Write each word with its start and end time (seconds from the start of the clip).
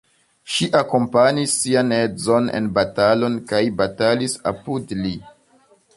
Ŝi 0.53 0.67
akompanis 0.79 1.53
sian 1.57 1.93
edzon 1.99 2.49
en 2.61 2.71
batalon 2.79 3.35
kaj 3.53 3.63
batalis 3.83 4.37
apud 4.55 4.97
li. 5.03 5.17